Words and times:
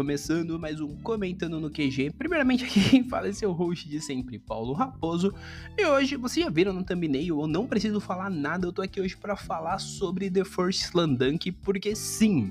começando 0.00 0.58
mais 0.58 0.80
um 0.80 0.96
Comentando 1.02 1.60
no 1.60 1.68
QG. 1.68 2.12
Primeiramente, 2.16 2.64
aqui 2.64 2.80
quem 2.88 3.04
fala 3.04 3.28
é 3.28 3.32
seu 3.34 3.52
host 3.52 3.86
de 3.86 4.00
sempre, 4.00 4.38
Paulo 4.38 4.72
Raposo. 4.72 5.30
E 5.76 5.84
hoje, 5.84 6.16
vocês 6.16 6.42
já 6.42 6.50
viram 6.50 6.72
no 6.72 6.82
thumbnail, 6.82 7.38
eu 7.38 7.46
não 7.46 7.66
preciso 7.66 8.00
falar 8.00 8.30
nada, 8.30 8.66
eu 8.66 8.72
tô 8.72 8.80
aqui 8.80 8.98
hoje 8.98 9.14
para 9.14 9.36
falar 9.36 9.78
sobre 9.78 10.30
The 10.30 10.42
First 10.42 10.86
Slandunk, 10.86 11.52
porque 11.52 11.94
sim, 11.94 12.50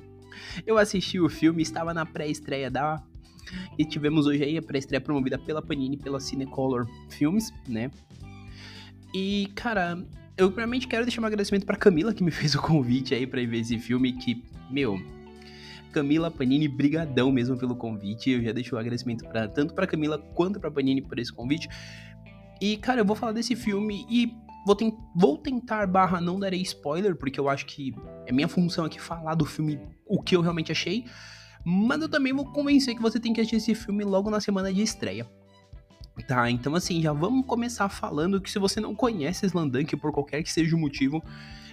eu 0.64 0.78
assisti 0.78 1.20
o 1.20 1.28
filme, 1.28 1.64
estava 1.64 1.92
na 1.92 2.06
pré-estreia 2.06 2.70
da. 2.70 3.02
E 3.80 3.84
tivemos 3.84 4.28
hoje 4.28 4.44
aí 4.44 4.56
a 4.56 4.62
pré-estreia 4.62 5.02
promovida 5.02 5.40
pela 5.40 5.60
Panini, 5.60 5.98
pela 5.98 6.20
Cinecolor 6.20 6.88
Films, 7.10 7.52
né? 7.68 7.90
E, 9.12 9.48
cara, 9.56 9.98
eu 10.38 10.50
primeiramente 10.50 10.88
quero 10.88 11.04
deixar 11.04 11.20
um 11.20 11.26
agradecimento 11.26 11.66
pra 11.66 11.76
Camila, 11.76 12.14
que 12.14 12.24
me 12.24 12.30
fez 12.30 12.54
o 12.54 12.62
convite 12.62 13.16
aí 13.16 13.26
pra 13.26 13.42
ir 13.42 13.48
ver 13.48 13.62
esse 13.62 13.80
filme, 13.80 14.14
que, 14.14 14.44
meu 14.70 15.02
Camila 15.92 16.32
Panini, 16.32 16.68
brigadão 16.68 17.32
mesmo 17.32 17.58
pelo 17.58 17.76
convite. 17.76 18.30
Eu 18.32 18.44
já 18.44 18.52
deixo 18.52 18.76
o 18.76 18.80
agradecimento 18.80 19.26
pra, 19.26 19.48
tanto 19.48 19.74
para 19.74 19.88
Camila 19.88 20.18
quanto 20.34 20.60
para 20.60 20.72
Panini 20.72 21.02
por 21.02 21.20
esse 21.20 21.34
convite. 21.34 21.68
E, 22.62 22.78
cara, 22.78 23.02
eu 23.02 23.06
vou 23.06 23.16
falar 23.16 23.32
desse 23.32 23.56
filme 23.56 24.06
e 24.10 24.34
vou, 24.66 24.76
ten 24.76 24.98
vou 25.16 25.38
tentar 25.38 25.88
barra 25.88 26.20
não 26.20 26.40
darei 26.40 26.62
spoiler, 26.62 27.16
porque 27.16 27.40
eu 27.40 27.50
acho 27.50 27.66
que 27.66 27.94
é 28.26 28.32
minha 28.32 28.48
função 28.48 28.86
aqui 28.86 29.00
falar 29.00 29.36
do 29.36 29.46
filme 29.46 29.80
o 30.06 30.22
que 30.22 30.36
eu 30.36 30.42
realmente 30.42 30.72
achei. 30.72 31.06
Mas 31.66 32.02
eu 32.02 32.10
também 32.10 32.34
vou 32.34 32.46
convencer 32.46 32.96
que 32.96 33.02
você 33.02 33.20
tem 33.20 33.34
que 33.34 33.42
assistir 33.42 33.58
esse 33.58 33.76
filme 33.76 34.04
logo 34.04 34.30
na 34.30 34.40
semana 34.40 34.72
de 34.72 34.82
estreia. 34.82 35.28
Tá, 36.28 36.52
então 36.52 36.76
assim, 36.76 37.02
já 37.02 37.14
vamos 37.14 37.46
começar 37.46 37.88
falando 37.88 38.42
que 38.42 38.52
se 38.52 38.60
você 38.60 38.82
não 38.82 38.94
conhece 38.94 39.46
Slandunk 39.46 39.96
por 39.96 40.12
qualquer 40.12 40.44
que 40.44 40.52
seja 40.52 40.76
o 40.76 40.80
motivo, 40.80 41.24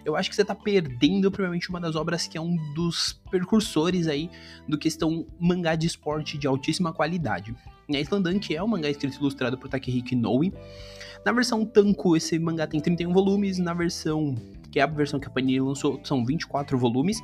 eu 0.06 0.15
acho 0.15 0.30
que 0.30 0.37
você 0.37 0.45
tá 0.45 0.55
perdendo 0.55 1.33
provavelmente 1.33 1.69
uma 1.69 1.80
das 1.80 1.96
obras 1.96 2.28
que 2.28 2.38
é 2.38 2.41
um 2.41 2.55
dos 2.74 3.20
percursores 3.28 4.07
aí 4.07 4.30
do 4.68 4.79
questão 4.79 5.26
mangá 5.38 5.74
de 5.74 5.88
esporte 5.88 6.38
de 6.38 6.46
altíssima 6.46 6.93
qualidade. 6.93 7.52
E 7.88 7.96
a 7.96 8.01
Slandunk 8.01 8.54
é 8.54 8.62
um 8.62 8.68
mangá 8.68 8.88
escrito 8.88 9.16
e 9.16 9.18
ilustrado 9.18 9.59
por 9.59 9.68
Takehiko 9.68 10.15
Inoue. 10.15 10.54
Na 11.24 11.32
versão 11.32 11.65
Tanko, 11.65 12.16
esse 12.16 12.38
mangá 12.38 12.68
tem 12.68 12.80
31 12.80 13.12
volumes, 13.12 13.59
na 13.59 13.74
versão, 13.74 14.37
que 14.71 14.79
é 14.79 14.82
a 14.84 14.87
versão 14.87 15.18
que 15.18 15.27
a 15.27 15.30
Panini 15.30 15.60
lançou, 15.60 16.01
são 16.04 16.24
24 16.24 16.79
volumes. 16.79 17.21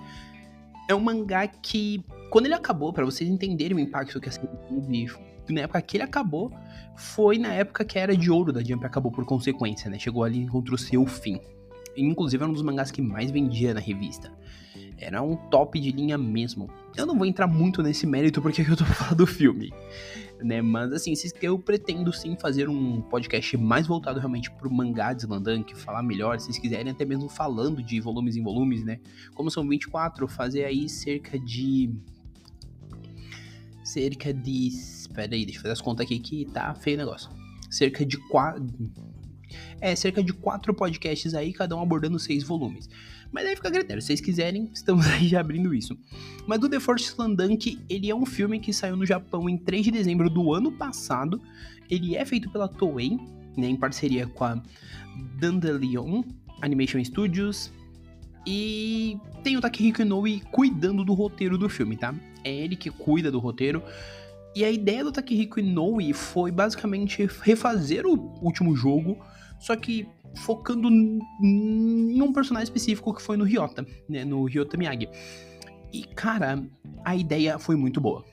É 0.88 0.94
um 0.94 1.00
mangá 1.00 1.47
que, 1.47 2.05
quando 2.30 2.47
ele 2.47 2.55
acabou, 2.55 2.92
para 2.92 3.05
vocês 3.05 3.30
entenderem 3.30 3.77
o 3.77 3.80
impacto 3.80 4.20
que 4.20 4.28
a 4.28 4.33
teve 4.33 5.22
na 5.50 5.60
época 5.60 5.83
que 5.83 5.97
ele 5.98 6.05
acabou, 6.05 6.53
foi 6.97 7.38
na 7.38 7.53
época 7.53 7.84
que 7.84 7.97
a 7.97 8.03
era 8.03 8.16
de 8.16 8.28
ouro 8.28 8.53
da 8.53 8.62
Jump 8.62 8.84
acabou 8.84 9.12
por 9.12 9.25
consequência, 9.25 9.88
né? 9.88 9.98
Chegou 10.00 10.25
ali 10.25 10.41
e 10.41 10.42
encontrou 10.42 10.77
seu 10.77 11.06
fim. 11.06 11.41
Inclusive 11.96 12.42
era 12.42 12.50
um 12.50 12.54
dos 12.54 12.62
mangás 12.62 12.90
que 12.90 13.02
mais 13.02 13.30
vendia 13.30 13.74
na 13.74 13.80
revista. 13.80 14.32
Era 14.98 15.20
um 15.20 15.36
top 15.36 15.80
de 15.80 15.90
linha 15.90 16.16
mesmo. 16.16 16.70
Eu 16.96 17.04
não 17.04 17.16
vou 17.16 17.26
entrar 17.26 17.46
muito 17.46 17.82
nesse 17.82 18.06
mérito 18.06 18.40
porque 18.40 18.62
eu 18.68 18.76
tô 18.76 18.84
falando 18.84 19.16
do 19.16 19.26
filme, 19.26 19.72
né? 20.40 20.62
Mas 20.62 20.92
assim, 20.92 21.12
eu 21.42 21.58
pretendo 21.58 22.12
sim 22.12 22.36
fazer 22.36 22.68
um 22.68 23.00
podcast 23.02 23.56
mais 23.56 23.86
voltado 23.86 24.20
realmente 24.20 24.50
pro 24.50 24.70
mangá 24.70 25.12
de 25.12 25.22
Slandank, 25.22 25.76
falar 25.76 26.02
melhor, 26.02 26.38
se 26.38 26.46
vocês 26.46 26.58
quiserem, 26.58 26.92
até 26.92 27.04
mesmo 27.04 27.28
falando 27.28 27.82
de 27.82 28.00
volumes 28.00 28.36
em 28.36 28.42
volumes, 28.42 28.84
né? 28.84 29.00
Como 29.34 29.50
são 29.50 29.68
24, 29.68 30.28
fazer 30.28 30.64
aí 30.64 30.88
cerca 30.88 31.38
de 31.38 31.90
cerca 33.84 34.32
de. 34.32 34.68
Espera 34.68 35.34
aí, 35.34 35.44
deixa 35.44 35.58
eu 35.58 35.62
fazer 35.62 35.72
as 35.72 35.80
contas 35.80 36.06
aqui 36.06 36.18
que 36.18 36.44
tá 36.46 36.74
feio 36.74 36.96
o 36.96 36.98
negócio. 36.98 37.30
Cerca 37.70 38.04
de 38.04 38.16
quatro. 38.28 38.64
É, 39.81 39.95
cerca 39.95 40.22
de 40.22 40.33
quatro 40.33 40.75
podcasts 40.75 41.34
aí, 41.34 41.53
cada 41.53 41.77
um 41.77 41.83
abordando 41.83 42.19
seis 42.19 42.42
volumes. 42.42 42.89
Mas 43.31 43.47
aí 43.47 43.56
fica 43.56 43.69
a 43.69 43.70
critério, 43.70 44.03
se 44.03 44.09
vocês 44.09 44.20
quiserem, 44.20 44.70
estamos 44.75 45.06
aí 45.06 45.28
já 45.28 45.41
abrindo 45.41 45.75
isso. 45.75 45.97
Mas 46.47 46.59
do 46.59 46.69
The 46.69 46.81
Force 46.81 47.05
Slandunk, 47.05 47.78
ele 47.89 48.11
é 48.11 48.14
um 48.14 48.27
filme 48.27 48.61
que 48.61 48.72
saiu 48.72 48.97
no 48.97 49.06
Japão 49.06 49.48
em 49.48 49.56
3 49.56 49.84
de 49.84 49.91
dezembro 49.91 50.28
do 50.28 50.53
ano 50.53 50.72
passado. 50.72 51.41
Ele 51.91 52.16
é 52.16 52.25
feito 52.25 52.50
pela 52.50 52.69
Toei, 52.69 53.19
né, 53.56 53.69
em 53.69 53.76
parceria 53.76 54.26
com 54.26 54.44
a 54.44 54.62
Dandelion 55.38 56.22
Animation 56.60 57.03
Studios. 57.05 57.72
E 58.47 59.16
tem 59.44 59.56
o 59.56 59.60
Takehiko 59.60 60.03
Inoue 60.03 60.41
cuidando 60.50 61.05
do 61.05 61.15
roteiro 61.15 61.56
do 61.56 61.69
filme, 61.69 61.97
tá? 61.97 62.15
é 62.44 62.53
ele 62.53 62.76
que 62.76 62.91
cuida 62.91 63.31
do 63.31 63.38
roteiro. 63.38 63.82
E 64.55 64.65
a 64.65 64.71
ideia 64.71 65.03
do 65.03 65.12
Takehiko 65.12 65.60
Inoue 65.60 66.12
foi 66.12 66.50
basicamente 66.50 67.28
refazer 67.43 68.06
o 68.06 68.15
último 68.43 68.76
jogo, 68.76 69.19
só 69.62 69.77
que 69.77 70.06
focando 70.37 70.89
em 70.89 72.21
um 72.21 72.33
personagem 72.33 72.65
específico 72.65 73.15
que 73.15 73.23
foi 73.23 73.37
no 73.37 73.45
Ryota, 73.45 73.87
né, 74.09 74.25
no 74.25 74.45
Ryota 74.45 74.77
Miyagi. 74.77 75.09
E 75.93 76.05
cara, 76.05 76.62
a 77.05 77.15
ideia 77.15 77.59
foi 77.59 77.77
muito 77.77 78.00
boa. 78.00 78.25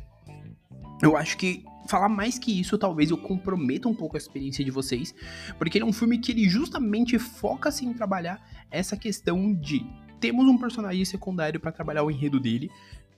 Eu 1.02 1.16
acho 1.16 1.38
que 1.38 1.64
falar 1.88 2.10
mais 2.10 2.38
que 2.38 2.60
isso, 2.60 2.78
talvez 2.78 3.10
eu 3.10 3.18
comprometa 3.18 3.88
um 3.88 3.96
pouco 3.96 4.16
a 4.16 4.20
experiência 4.20 4.64
de 4.64 4.72
vocês, 4.72 5.14
porque 5.58 5.78
ele 5.78 5.86
é 5.86 5.88
um 5.88 5.94
filme 5.94 6.18
que 6.18 6.32
ele 6.32 6.48
justamente 6.48 7.18
foca 7.18 7.70
assim, 7.70 7.88
em 7.88 7.94
trabalhar 7.94 8.42
essa 8.70 8.96
questão 8.96 9.54
de 9.54 9.86
temos 10.20 10.46
um 10.46 10.58
personagem 10.58 11.04
secundário 11.06 11.60
para 11.60 11.72
trabalhar 11.72 12.04
o 12.04 12.12
enredo 12.12 12.40
dele, 12.40 12.70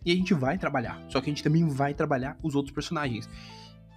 e 0.05 0.11
a 0.11 0.15
gente 0.15 0.33
vai 0.33 0.57
trabalhar. 0.57 1.03
Só 1.09 1.19
que 1.19 1.29
a 1.29 1.33
gente 1.33 1.43
também 1.43 1.67
vai 1.67 1.93
trabalhar 1.93 2.37
os 2.41 2.55
outros 2.55 2.73
personagens. 2.73 3.29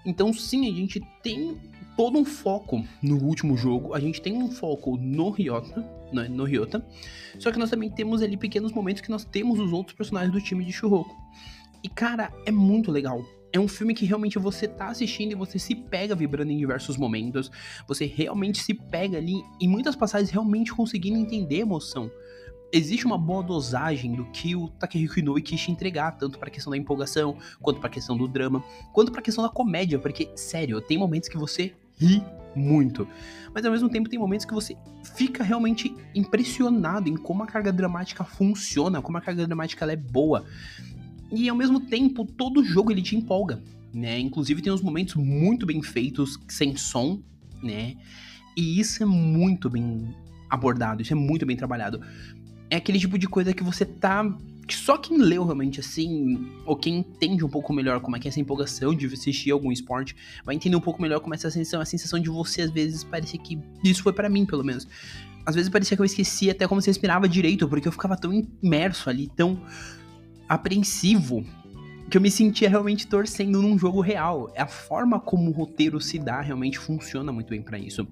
Então, 0.04 0.32
sim, 0.32 0.68
a 0.70 0.74
gente 0.74 1.00
tem 1.22 1.58
todo 1.96 2.18
um 2.18 2.24
foco 2.24 2.84
no 3.02 3.22
último 3.22 3.56
jogo. 3.56 3.94
A 3.94 4.00
gente 4.00 4.20
tem 4.20 4.36
um 4.36 4.50
foco 4.50 4.96
no 4.96 5.30
Ryota, 5.30 5.84
né, 6.12 6.28
no 6.28 6.44
Ryota. 6.44 6.84
Só 7.38 7.50
que 7.50 7.58
nós 7.58 7.70
também 7.70 7.90
temos 7.90 8.22
ali 8.22 8.36
pequenos 8.36 8.72
momentos 8.72 9.02
que 9.02 9.10
nós 9.10 9.24
temos 9.24 9.58
os 9.58 9.72
outros 9.72 9.96
personagens 9.96 10.32
do 10.32 10.40
time 10.40 10.64
de 10.64 10.72
Shuroko. 10.72 11.14
E, 11.82 11.88
cara, 11.88 12.32
é 12.46 12.50
muito 12.50 12.90
legal. 12.90 13.24
É 13.52 13.60
um 13.60 13.68
filme 13.68 13.94
que 13.94 14.04
realmente 14.04 14.38
você 14.38 14.66
tá 14.66 14.88
assistindo 14.88 15.32
e 15.32 15.34
você 15.36 15.58
se 15.58 15.74
pega 15.74 16.14
vibrando 16.14 16.50
em 16.50 16.58
diversos 16.58 16.96
momentos. 16.96 17.50
Você 17.86 18.04
realmente 18.04 18.58
se 18.58 18.74
pega 18.74 19.18
ali, 19.18 19.34
em 19.60 19.68
muitas 19.68 19.94
passagens, 19.94 20.30
realmente 20.30 20.72
conseguindo 20.72 21.18
entender 21.18 21.56
a 21.56 21.60
emoção 21.60 22.10
existe 22.76 23.06
uma 23.06 23.16
boa 23.16 23.40
dosagem 23.40 24.16
do 24.16 24.24
que 24.26 24.56
o 24.56 24.68
Takehiko 24.68 25.20
Inoue 25.20 25.40
quis 25.40 25.60
te 25.60 25.70
entregar, 25.70 26.10
tanto 26.18 26.40
para 26.40 26.48
a 26.48 26.50
questão 26.50 26.72
da 26.72 26.76
empolgação, 26.76 27.38
quanto 27.62 27.78
para 27.78 27.88
a 27.88 27.92
questão 27.92 28.16
do 28.16 28.26
drama, 28.26 28.64
quanto 28.92 29.12
para 29.12 29.20
a 29.20 29.22
questão 29.22 29.44
da 29.44 29.50
comédia, 29.50 29.96
porque 29.96 30.28
sério, 30.34 30.80
tem 30.80 30.98
momentos 30.98 31.28
que 31.28 31.38
você 31.38 31.72
ri 31.98 32.22
muito, 32.54 33.06
mas 33.52 33.64
ao 33.64 33.72
mesmo 33.72 33.88
tempo 33.88 34.08
tem 34.08 34.18
momentos 34.18 34.46
que 34.46 34.54
você 34.54 34.76
fica 35.16 35.42
realmente 35.42 35.94
impressionado 36.14 37.08
em 37.08 37.16
como 37.16 37.42
a 37.42 37.46
carga 37.46 37.72
dramática 37.72 38.22
funciona, 38.22 39.02
como 39.02 39.18
a 39.18 39.20
carga 39.20 39.44
dramática 39.44 39.90
é 39.90 39.96
boa. 39.96 40.44
E 41.32 41.48
ao 41.48 41.56
mesmo 41.56 41.80
tempo, 41.80 42.24
todo 42.24 42.62
jogo 42.62 42.92
ele 42.92 43.02
te 43.02 43.16
empolga, 43.16 43.60
né? 43.92 44.20
Inclusive 44.20 44.62
tem 44.62 44.72
uns 44.72 44.82
momentos 44.82 45.16
muito 45.16 45.66
bem 45.66 45.82
feitos 45.82 46.38
sem 46.48 46.76
som, 46.76 47.20
né? 47.60 47.96
E 48.56 48.78
isso 48.78 49.02
é 49.02 49.06
muito 49.06 49.68
bem 49.68 50.14
abordado, 50.48 51.02
isso 51.02 51.12
é 51.12 51.16
muito 51.16 51.44
bem 51.44 51.56
trabalhado 51.56 52.00
é 52.74 52.76
aquele 52.76 52.98
tipo 52.98 53.18
de 53.18 53.28
coisa 53.28 53.52
que 53.52 53.62
você 53.62 53.84
tá. 53.84 54.24
Que 54.66 54.74
só 54.74 54.96
quem 54.96 55.18
leu 55.18 55.44
realmente 55.44 55.80
assim, 55.80 56.50
ou 56.64 56.76
quem 56.76 56.98
entende 56.98 57.44
um 57.44 57.48
pouco 57.48 57.72
melhor 57.72 58.00
como 58.00 58.16
é 58.16 58.18
que 58.18 58.28
é 58.28 58.30
essa 58.30 58.40
empolgação 58.40 58.94
de 58.94 59.06
assistir 59.06 59.50
algum 59.50 59.70
esporte, 59.70 60.16
vai 60.44 60.54
entender 60.54 60.76
um 60.76 60.80
pouco 60.80 61.02
melhor 61.02 61.20
como 61.20 61.34
é 61.34 61.36
essa 61.36 61.50
sensação, 61.50 61.80
a 61.80 61.84
sensação 61.84 62.18
de 62.18 62.30
você, 62.30 62.62
às 62.62 62.70
vezes, 62.70 63.04
parecia 63.04 63.38
que. 63.38 63.58
Isso 63.82 64.02
foi 64.02 64.12
para 64.12 64.28
mim, 64.28 64.46
pelo 64.46 64.64
menos. 64.64 64.86
Às 65.46 65.54
vezes 65.54 65.70
parecia 65.70 65.96
que 65.96 66.00
eu 66.00 66.06
esquecia 66.06 66.52
até 66.52 66.66
como 66.66 66.80
se 66.80 66.88
respirava 66.88 67.28
direito, 67.28 67.68
porque 67.68 67.86
eu 67.86 67.92
ficava 67.92 68.16
tão 68.16 68.32
imerso 68.62 69.10
ali, 69.10 69.28
tão 69.36 69.60
apreensivo, 70.48 71.44
que 72.10 72.16
eu 72.16 72.20
me 72.20 72.30
sentia 72.30 72.68
realmente 72.68 73.06
torcendo 73.06 73.60
num 73.60 73.78
jogo 73.78 74.00
real. 74.00 74.50
É 74.54 74.62
a 74.62 74.66
forma 74.66 75.20
como 75.20 75.50
o 75.50 75.52
roteiro 75.52 76.00
se 76.00 76.18
dá 76.18 76.40
realmente 76.40 76.78
funciona 76.78 77.30
muito 77.30 77.50
bem 77.50 77.62
para 77.62 77.78
isso 77.78 78.06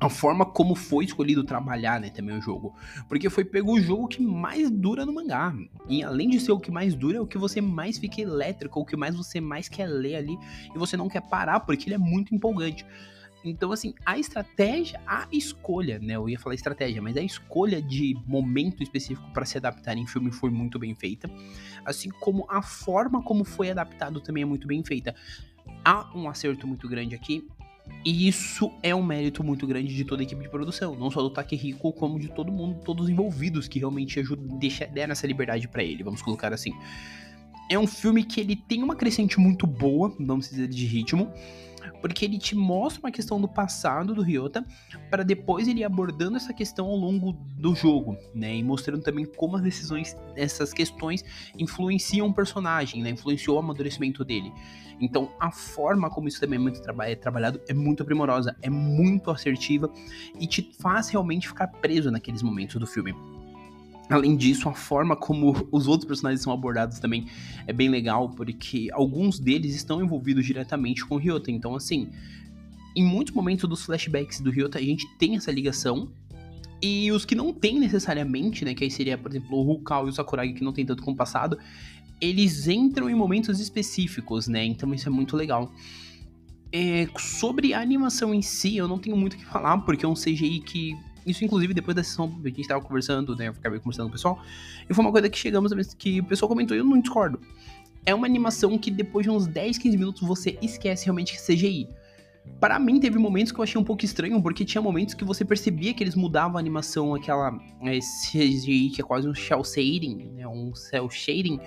a 0.00 0.08
forma 0.08 0.44
como 0.44 0.74
foi 0.74 1.04
escolhido 1.04 1.44
trabalhar, 1.44 2.00
né, 2.00 2.10
também 2.10 2.36
o 2.36 2.42
jogo. 2.42 2.74
Porque 3.08 3.30
foi 3.30 3.44
pego 3.44 3.72
o 3.72 3.80
jogo 3.80 4.08
que 4.08 4.22
mais 4.22 4.70
dura 4.70 5.06
no 5.06 5.14
mangá. 5.14 5.54
E 5.88 6.02
além 6.02 6.28
de 6.28 6.40
ser 6.40 6.52
o 6.52 6.60
que 6.60 6.70
mais 6.70 6.94
dura, 6.94 7.18
é 7.18 7.20
o 7.20 7.26
que 7.26 7.38
você 7.38 7.60
mais 7.60 7.98
fica 7.98 8.20
elétrico, 8.20 8.80
o 8.80 8.84
que 8.84 8.96
mais 8.96 9.16
você 9.16 9.40
mais 9.40 9.68
quer 9.68 9.86
ler 9.86 10.16
ali 10.16 10.38
e 10.74 10.78
você 10.78 10.96
não 10.96 11.08
quer 11.08 11.22
parar 11.22 11.60
porque 11.60 11.88
ele 11.88 11.94
é 11.94 11.98
muito 11.98 12.34
empolgante. 12.34 12.84
Então, 13.44 13.72
assim, 13.72 13.92
a 14.06 14.18
estratégia, 14.18 14.98
a 15.06 15.28
escolha, 15.30 15.98
né? 15.98 16.16
Eu 16.16 16.28
ia 16.30 16.38
falar 16.38 16.54
estratégia, 16.54 17.02
mas 17.02 17.14
a 17.14 17.20
escolha 17.20 17.80
de 17.80 18.16
momento 18.26 18.82
específico 18.82 19.30
para 19.34 19.44
se 19.44 19.58
adaptar 19.58 19.98
em 19.98 20.06
filme 20.06 20.32
foi 20.32 20.48
muito 20.48 20.78
bem 20.78 20.94
feita. 20.94 21.30
Assim 21.84 22.08
como 22.08 22.46
a 22.48 22.62
forma 22.62 23.22
como 23.22 23.44
foi 23.44 23.70
adaptado 23.70 24.18
também 24.20 24.44
é 24.44 24.46
muito 24.46 24.66
bem 24.66 24.82
feita. 24.82 25.14
Há 25.84 26.10
um 26.16 26.26
acerto 26.26 26.66
muito 26.66 26.88
grande 26.88 27.14
aqui 27.14 27.46
e 28.04 28.28
isso 28.28 28.70
é 28.82 28.94
um 28.94 29.02
mérito 29.02 29.42
muito 29.42 29.66
grande 29.66 29.94
de 29.94 30.04
toda 30.04 30.22
a 30.22 30.24
equipe 30.24 30.42
de 30.42 30.48
produção, 30.48 30.94
não 30.94 31.10
só 31.10 31.22
do 31.22 31.30
Takehiko, 31.30 31.92
como 31.92 32.18
de 32.18 32.28
todo 32.28 32.52
mundo, 32.52 32.80
todos 32.84 33.04
os 33.04 33.10
envolvidos 33.10 33.66
que 33.66 33.78
realmente 33.78 34.20
ajudam, 34.20 34.58
deixam, 34.58 34.86
deram 34.92 35.12
essa 35.12 35.26
liberdade 35.26 35.66
para 35.68 35.82
ele, 35.82 36.02
vamos 36.02 36.20
colocar 36.20 36.52
assim. 36.52 36.72
é 37.70 37.78
um 37.78 37.86
filme 37.86 38.22
que 38.22 38.40
ele 38.40 38.56
tem 38.56 38.82
uma 38.82 38.94
crescente 38.94 39.40
muito 39.40 39.66
boa, 39.66 40.14
vamos 40.20 40.50
dizer, 40.50 40.68
de 40.68 40.84
ritmo, 40.84 41.32
porque 42.00 42.24
ele 42.24 42.38
te 42.38 42.54
mostra 42.54 43.00
uma 43.00 43.10
questão 43.10 43.40
do 43.40 43.48
passado 43.48 44.14
do 44.14 44.22
Ryota, 44.22 44.64
para 45.10 45.22
depois 45.22 45.68
ele 45.68 45.80
ir 45.80 45.84
abordando 45.84 46.36
essa 46.36 46.52
questão 46.52 46.86
ao 46.86 46.96
longo 46.96 47.32
do 47.32 47.74
jogo, 47.74 48.16
né? 48.34 48.56
E 48.56 48.62
mostrando 48.62 49.02
também 49.02 49.24
como 49.24 49.56
as 49.56 49.62
decisões, 49.62 50.16
essas 50.36 50.72
questões 50.72 51.24
influenciam 51.58 52.26
o 52.28 52.34
personagem, 52.34 53.02
né? 53.02 53.10
Influenciou 53.10 53.56
o 53.56 53.58
amadurecimento 53.58 54.24
dele. 54.24 54.52
Então, 55.00 55.32
a 55.40 55.50
forma 55.50 56.08
como 56.08 56.28
isso 56.28 56.40
também 56.40 56.58
é, 56.58 56.62
muito 56.62 56.80
traba 56.80 57.08
é 57.08 57.14
trabalhado 57.14 57.60
é 57.68 57.74
muito 57.74 58.04
primorosa, 58.04 58.56
é 58.62 58.70
muito 58.70 59.30
assertiva 59.30 59.90
e 60.38 60.46
te 60.46 60.72
faz 60.80 61.08
realmente 61.08 61.48
ficar 61.48 61.66
preso 61.68 62.10
naqueles 62.10 62.42
momentos 62.42 62.76
do 62.76 62.86
filme. 62.86 63.14
Além 64.08 64.36
disso, 64.36 64.68
a 64.68 64.74
forma 64.74 65.16
como 65.16 65.66
os 65.72 65.86
outros 65.86 66.06
personagens 66.06 66.42
são 66.42 66.52
abordados 66.52 66.98
também 66.98 67.26
é 67.66 67.72
bem 67.72 67.88
legal, 67.88 68.28
porque 68.28 68.88
alguns 68.92 69.38
deles 69.38 69.74
estão 69.74 70.02
envolvidos 70.02 70.44
diretamente 70.44 71.04
com 71.04 71.14
o 71.14 71.18
Ryota. 71.18 71.50
Então, 71.50 71.74
assim, 71.74 72.10
em 72.94 73.02
muitos 73.02 73.34
momentos 73.34 73.68
dos 73.68 73.82
flashbacks 73.84 74.40
do 74.40 74.50
Ryota, 74.50 74.78
a 74.78 74.82
gente 74.82 75.06
tem 75.16 75.36
essa 75.36 75.50
ligação. 75.50 76.08
E 76.82 77.10
os 77.12 77.24
que 77.24 77.34
não 77.34 77.52
tem 77.52 77.78
necessariamente, 77.78 78.62
né, 78.64 78.74
que 78.74 78.84
aí 78.84 78.90
seria, 78.90 79.16
por 79.16 79.30
exemplo, 79.30 79.56
o 79.56 79.72
Hukao 79.72 80.06
e 80.06 80.10
o 80.10 80.12
Sakuragi, 80.12 80.52
que 80.52 80.62
não 80.62 80.72
tem 80.72 80.84
tanto 80.84 81.02
com 81.02 81.12
o 81.12 81.16
passado, 81.16 81.58
eles 82.20 82.68
entram 82.68 83.08
em 83.08 83.14
momentos 83.14 83.58
específicos, 83.58 84.48
né? 84.48 84.64
Então 84.64 84.92
isso 84.92 85.08
é 85.08 85.10
muito 85.10 85.34
legal. 85.34 85.72
É, 86.70 87.08
sobre 87.18 87.72
a 87.72 87.80
animação 87.80 88.34
em 88.34 88.42
si, 88.42 88.76
eu 88.76 88.86
não 88.86 88.98
tenho 88.98 89.16
muito 89.16 89.34
o 89.34 89.36
que 89.36 89.44
falar, 89.44 89.78
porque 89.78 90.04
é 90.04 90.08
um 90.08 90.14
CGI 90.14 90.60
que 90.60 90.94
isso, 91.26 91.44
inclusive, 91.44 91.72
depois 91.72 91.94
da 91.94 92.02
sessão, 92.02 92.40
a 92.44 92.48
gente 92.48 92.66
tava 92.66 92.80
conversando, 92.82 93.34
né? 93.36 93.48
Eu 93.48 93.52
acabei 93.52 93.78
conversando 93.78 94.06
com 94.06 94.10
o 94.10 94.12
pessoal. 94.12 94.42
E 94.88 94.94
foi 94.94 95.04
uma 95.04 95.12
coisa 95.12 95.28
que 95.28 95.38
chegamos 95.38 95.72
que 95.94 96.20
o 96.20 96.24
pessoal 96.24 96.48
comentou 96.48 96.76
e 96.76 96.80
eu 96.80 96.84
não 96.84 97.00
discordo. 97.00 97.40
É 98.06 98.14
uma 98.14 98.26
animação 98.26 98.76
que 98.76 98.90
depois 98.90 99.24
de 99.24 99.30
uns 99.30 99.46
10, 99.46 99.78
15 99.78 99.96
minutos 99.96 100.22
você 100.22 100.58
esquece 100.60 101.06
realmente 101.06 101.32
que 101.32 101.38
é 101.38 101.54
CGI. 101.54 101.88
Para 102.60 102.78
mim, 102.78 103.00
teve 103.00 103.18
momentos 103.18 103.52
que 103.52 103.58
eu 103.58 103.62
achei 103.62 103.80
um 103.80 103.84
pouco 103.84 104.04
estranho, 104.04 104.40
porque 104.42 104.64
tinha 104.64 104.80
momentos 104.80 105.14
que 105.14 105.24
você 105.24 105.44
percebia 105.44 105.94
que 105.94 106.02
eles 106.02 106.14
mudavam 106.14 106.58
a 106.58 106.60
animação, 106.60 107.14
aquela 107.14 107.58
CGI 107.80 108.90
que 108.90 109.00
é 109.00 109.04
quase 109.04 109.26
um 109.26 109.34
shell 109.34 109.64
shading, 109.64 110.30
né, 110.34 110.46
um 110.46 110.74
cel 110.74 111.08
shading, 111.08 111.58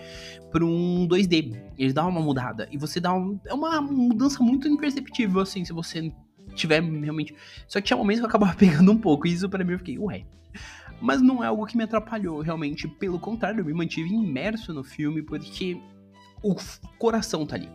para 0.51 0.63
um 0.63 1.07
2D. 1.07 1.59
Eles 1.77 1.93
davam 1.93 2.11
uma 2.11 2.21
mudada. 2.21 2.67
E 2.71 2.77
você 2.77 2.99
dá 2.99 3.13
um, 3.13 3.39
é 3.45 3.53
uma 3.53 3.81
mudança 3.81 4.43
muito 4.43 4.67
imperceptível, 4.67 5.41
assim, 5.41 5.65
se 5.65 5.73
você 5.73 6.11
tiver 6.55 6.81
realmente. 6.81 7.35
Só 7.67 7.79
que 7.79 7.87
tinha 7.87 7.97
momentos 7.97 8.21
que 8.21 8.25
eu 8.25 8.29
acabava 8.29 8.53
pegando 8.57 8.91
um 8.91 8.97
pouco, 8.97 9.27
e 9.27 9.33
isso 9.33 9.49
para 9.49 9.63
mim 9.63 9.73
eu 9.73 9.79
fiquei, 9.79 9.97
ué. 9.97 10.25
Mas 10.99 11.21
não 11.21 11.43
é 11.43 11.47
algo 11.47 11.65
que 11.65 11.77
me 11.77 11.83
atrapalhou, 11.83 12.41
realmente. 12.41 12.87
Pelo 12.87 13.19
contrário, 13.19 13.59
eu 13.61 13.65
me 13.65 13.73
mantive 13.73 14.09
imerso 14.09 14.73
no 14.73 14.83
filme, 14.83 15.21
porque 15.21 15.79
o 16.41 16.55
coração 16.97 17.45
tá 17.45 17.55
ali. 17.55 17.69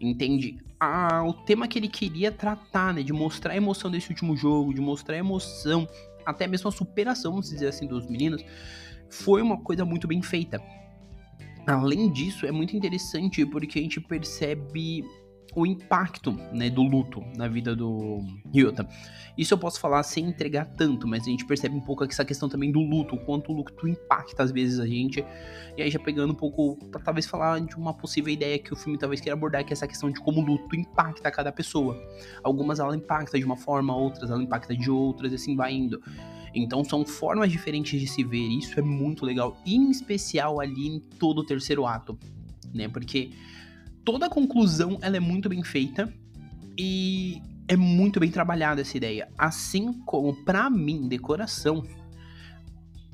Entende? 0.00 0.58
Ah, 0.78 1.22
o 1.24 1.32
tema 1.32 1.66
que 1.66 1.78
ele 1.78 1.88
queria 1.88 2.30
tratar, 2.30 2.94
né? 2.94 3.02
De 3.02 3.12
mostrar 3.12 3.52
a 3.52 3.56
emoção 3.56 3.90
desse 3.90 4.08
último 4.10 4.36
jogo, 4.36 4.72
de 4.72 4.80
mostrar 4.80 5.16
a 5.16 5.18
emoção, 5.18 5.88
até 6.24 6.46
mesmo 6.46 6.68
a 6.68 6.72
superação, 6.72 7.32
vamos 7.32 7.48
dizer 7.50 7.68
assim, 7.68 7.86
dos 7.86 8.08
meninos, 8.08 8.44
foi 9.10 9.42
uma 9.42 9.58
coisa 9.58 9.84
muito 9.84 10.06
bem 10.06 10.22
feita. 10.22 10.60
Além 11.66 12.10
disso, 12.10 12.46
é 12.46 12.50
muito 12.50 12.76
interessante 12.76 13.46
porque 13.46 13.78
a 13.78 13.82
gente 13.82 14.00
percebe 14.00 15.04
o 15.54 15.66
impacto 15.66 16.32
né, 16.52 16.70
do 16.70 16.82
luto 16.82 17.22
na 17.36 17.46
vida 17.46 17.76
do 17.76 18.24
Ryota. 18.52 18.88
Isso 19.36 19.54
eu 19.54 19.58
posso 19.58 19.80
falar 19.80 20.02
sem 20.02 20.26
entregar 20.26 20.64
tanto, 20.64 21.06
mas 21.06 21.22
a 21.22 21.30
gente 21.30 21.44
percebe 21.46 21.74
um 21.74 21.80
pouco 21.80 22.04
essa 22.04 22.24
questão 22.24 22.48
também 22.48 22.70
do 22.70 22.80
luto, 22.80 23.16
o 23.16 23.18
quanto 23.18 23.52
o 23.52 23.56
luto 23.56 23.88
impacta 23.88 24.42
às 24.42 24.50
vezes 24.50 24.78
a 24.78 24.86
gente. 24.86 25.24
E 25.76 25.82
aí 25.82 25.90
já 25.90 25.98
pegando 25.98 26.32
um 26.32 26.36
pouco 26.36 26.76
para 26.90 27.00
talvez 27.00 27.26
falar 27.26 27.60
de 27.60 27.74
uma 27.76 27.94
possível 27.94 28.32
ideia 28.32 28.58
que 28.58 28.72
o 28.72 28.76
filme 28.76 28.98
talvez 28.98 29.20
queira 29.20 29.34
abordar, 29.34 29.64
que 29.64 29.72
é 29.72 29.74
essa 29.74 29.86
questão 29.86 30.10
de 30.10 30.20
como 30.20 30.40
o 30.40 30.44
luto 30.44 30.76
impacta 30.76 31.30
cada 31.30 31.50
pessoa. 31.50 31.96
Algumas 32.42 32.78
ela 32.78 32.94
impacta 32.94 33.38
de 33.38 33.44
uma 33.44 33.56
forma, 33.56 33.94
outras 33.94 34.30
ela 34.30 34.42
impacta 34.42 34.76
de 34.76 34.90
outras, 34.90 35.32
e 35.32 35.34
assim 35.36 35.56
vai 35.56 35.72
indo. 35.72 36.02
Então 36.54 36.84
são 36.84 37.04
formas 37.04 37.50
diferentes 37.50 37.98
de 37.98 38.06
se 38.06 38.22
ver, 38.22 38.46
isso 38.46 38.78
é 38.78 38.82
muito 38.82 39.24
legal, 39.24 39.56
em 39.64 39.90
especial 39.90 40.60
ali 40.60 40.86
em 40.86 41.00
todo 41.00 41.38
o 41.38 41.46
terceiro 41.46 41.86
ato, 41.86 42.18
né? 42.74 42.88
Porque 42.88 43.30
toda 44.04 44.26
a 44.26 44.30
conclusão 44.30 44.98
ela 45.00 45.16
é 45.16 45.20
muito 45.20 45.48
bem 45.48 45.62
feita 45.62 46.12
e 46.78 47.40
é 47.68 47.76
muito 47.76 48.20
bem 48.20 48.30
trabalhada 48.30 48.80
essa 48.80 48.96
ideia. 48.96 49.28
Assim 49.38 49.92
como, 50.04 50.34
para 50.44 50.68
mim, 50.68 51.08
decoração, 51.08 51.84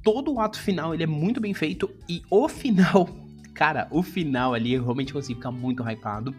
todo 0.03 0.33
o 0.33 0.41
ato 0.41 0.59
final 0.59 0.95
ele 0.95 1.03
é 1.03 1.07
muito 1.07 1.41
bem 1.41 1.55
feito 1.55 1.91
e 2.09 2.23
o 2.31 2.49
final, 2.49 3.09
cara, 3.55 3.89
o 3.91 4.03
final 4.03 4.55
ali 4.55 4.73
eu 4.73 4.83
realmente 4.83 5.13
consigo 5.13 5.39
ficar 5.39 5.53
muito 5.53 5.83
hypado. 5.89 6.35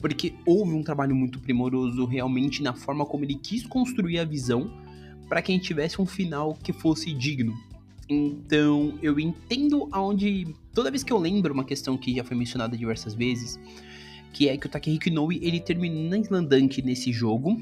Porque 0.00 0.34
houve 0.44 0.72
um 0.72 0.82
trabalho 0.82 1.16
muito 1.16 1.40
primoroso 1.40 2.04
realmente 2.04 2.62
na 2.62 2.74
forma 2.74 3.06
como 3.06 3.24
ele 3.24 3.36
quis 3.36 3.66
construir 3.66 4.18
a 4.18 4.24
visão 4.24 4.70
para 5.28 5.40
que 5.40 5.50
a 5.50 5.54
gente 5.54 5.64
tivesse 5.64 6.00
um 6.00 6.04
final 6.04 6.54
que 6.62 6.72
fosse 6.72 7.12
digno. 7.14 7.54
Então, 8.08 8.98
eu 9.02 9.18
entendo 9.18 9.88
aonde. 9.90 10.54
Toda 10.72 10.90
vez 10.90 11.02
que 11.02 11.12
eu 11.12 11.18
lembro 11.18 11.54
uma 11.54 11.64
questão 11.64 11.96
que 11.96 12.14
já 12.14 12.24
foi 12.24 12.36
mencionada 12.36 12.76
diversas 12.76 13.14
vezes, 13.14 13.58
que 14.32 14.48
é 14.48 14.56
que 14.56 14.66
o 14.66 14.68
Takehiko 14.68 15.08
Inoue 15.08 15.38
ele 15.42 15.60
termina 15.60 16.18
Slandank 16.18 16.82
nesse 16.82 17.12
jogo, 17.12 17.60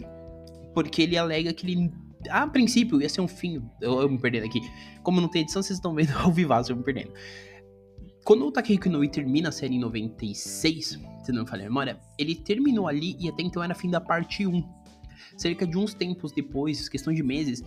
porque 0.75 1.03
ele 1.03 1.17
alega 1.17 1.53
que 1.53 1.67
ele. 1.67 1.93
A 2.31 2.47
princípio 2.47 3.01
ia 3.01 3.09
ser 3.09 3.21
um 3.21 3.29
fim. 3.29 3.63
Eu, 3.81 4.01
eu 4.03 4.09
me 4.09 4.19
perdendo 4.19 4.47
aqui. 4.47 4.61
Como 5.03 5.21
não 5.21 5.29
tem 5.29 5.43
edição, 5.43 5.63
vocês 5.63 5.79
estão 5.79 5.95
vendo 5.95 6.13
ao 6.19 6.33
vivaço, 6.33 6.73
eu 6.73 6.77
me 6.77 6.83
perdendo. 6.83 7.13
Quando 8.25 8.47
o 8.47 8.53
Takehiko 8.53 8.87
Inoue 8.87 9.09
termina 9.09 9.49
a 9.49 9.53
série 9.53 9.75
em 9.75 9.81
96, 9.81 11.01
se 11.25 11.33
não 11.33 11.43
me 11.43 11.49
falha 11.49 11.63
a 11.63 11.69
memória, 11.69 12.01
ele 12.17 12.37
terminou 12.37 12.87
ali 12.87 13.17
e 13.19 13.29
até 13.29 13.43
então 13.43 13.63
era 13.63 13.75
fim 13.75 13.91
da 13.91 14.01
parte 14.01 14.47
1. 14.47 14.63
Cerca 15.37 15.67
de 15.67 15.77
uns 15.77 15.93
tempos 15.93 16.31
depois, 16.31 16.89
questão 16.89 17.13
de 17.13 17.23
meses, 17.23 17.65